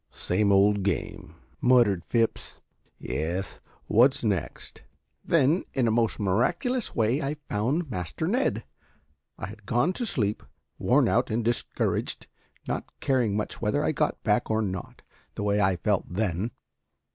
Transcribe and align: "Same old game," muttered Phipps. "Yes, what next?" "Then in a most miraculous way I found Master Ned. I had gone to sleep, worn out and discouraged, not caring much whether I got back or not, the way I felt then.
"Same 0.09 0.51
old 0.51 0.81
game," 0.81 1.35
muttered 1.61 2.03
Phipps. 2.03 2.59
"Yes, 2.97 3.59
what 3.85 4.23
next?" 4.23 4.81
"Then 5.23 5.63
in 5.75 5.87
a 5.87 5.91
most 5.91 6.19
miraculous 6.19 6.95
way 6.95 7.21
I 7.21 7.35
found 7.47 7.91
Master 7.91 8.25
Ned. 8.27 8.63
I 9.37 9.45
had 9.45 9.67
gone 9.67 9.93
to 9.93 10.07
sleep, 10.07 10.41
worn 10.79 11.07
out 11.07 11.29
and 11.29 11.45
discouraged, 11.45 12.25
not 12.67 12.85
caring 12.99 13.37
much 13.37 13.61
whether 13.61 13.83
I 13.83 13.91
got 13.91 14.23
back 14.23 14.49
or 14.49 14.63
not, 14.63 15.03
the 15.35 15.43
way 15.43 15.61
I 15.61 15.75
felt 15.75 16.05
then. 16.11 16.49